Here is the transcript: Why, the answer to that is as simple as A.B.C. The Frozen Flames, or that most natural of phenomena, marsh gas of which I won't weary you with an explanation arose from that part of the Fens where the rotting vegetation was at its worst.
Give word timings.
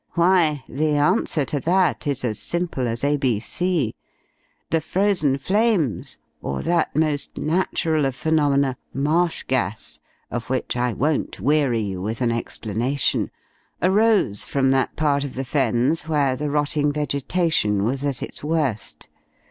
Why, 0.13 0.63
the 0.67 0.95
answer 0.95 1.45
to 1.45 1.59
that 1.59 2.07
is 2.07 2.25
as 2.25 2.39
simple 2.39 2.87
as 2.87 3.03
A.B.C. 3.03 3.93
The 4.71 4.81
Frozen 4.81 5.37
Flames, 5.37 6.17
or 6.41 6.63
that 6.63 6.95
most 6.95 7.37
natural 7.37 8.05
of 8.07 8.15
phenomena, 8.15 8.77
marsh 8.95 9.43
gas 9.43 9.99
of 10.31 10.49
which 10.49 10.75
I 10.75 10.91
won't 10.93 11.39
weary 11.39 11.81
you 11.81 12.01
with 12.01 12.21
an 12.21 12.31
explanation 12.31 13.29
arose 13.79 14.43
from 14.43 14.71
that 14.71 14.95
part 14.95 15.23
of 15.23 15.35
the 15.35 15.45
Fens 15.45 16.07
where 16.07 16.35
the 16.35 16.49
rotting 16.49 16.91
vegetation 16.91 17.83
was 17.83 18.03
at 18.03 18.23
its 18.23 18.43
worst. 18.43 19.07